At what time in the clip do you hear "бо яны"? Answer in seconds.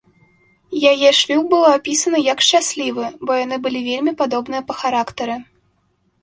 3.27-3.55